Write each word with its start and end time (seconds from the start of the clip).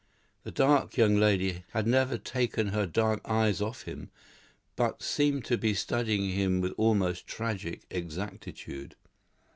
The 0.43 0.49
dark 0.51 0.97
young 0.97 1.17
lady 1.17 1.63
had 1.73 1.85
never 1.85 2.17
taken 2.17 2.69
her 2.69 2.87
dark 2.87 3.21
eyes 3.23 3.61
off 3.61 3.83
him, 3.83 4.09
but 4.75 5.03
seemed 5.03 5.45
to 5.45 5.59
be 5.59 5.75
studying 5.75 6.31
him 6.31 6.59
with 6.59 6.73
almost 6.75 7.27
tragic 7.27 7.83
exactitude. 7.91 8.95